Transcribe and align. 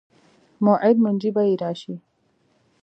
موعود 0.65 0.97
منجي 1.03 1.29
به 1.35 1.41
یې 1.49 1.53
راشي. 1.63 1.95